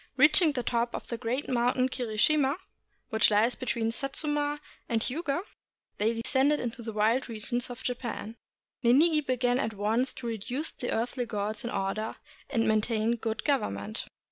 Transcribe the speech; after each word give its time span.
Reaching 0.17 0.53
the 0.53 0.63
top 0.63 0.95
of 0.95 1.09
the 1.09 1.17
great 1.19 1.47
mountain 1.47 1.87
Kirishima, 1.87 2.57
which 3.11 3.29
lies 3.29 3.53
between 3.53 3.91
Satsuma 3.91 4.59
and 4.89 4.99
Hiuga, 5.03 5.43
they 5.99 6.11
descended 6.15 6.59
into 6.59 6.81
the 6.81 6.91
wild 6.91 7.29
regions 7.29 7.69
of 7.69 7.83
Japan. 7.83 8.35
Ninigi 8.83 9.21
began 9.23 9.59
at 9.59 9.75
once 9.75 10.11
to 10.13 10.25
reduce 10.25 10.71
the 10.71 10.91
earthly 10.91 11.27
gods 11.27 11.63
in 11.63 11.69
or 11.69 11.93
der, 11.93 12.15
and 12.49 12.67
maintain 12.67 13.15
good 13.15 13.43
government. 13.43 14.05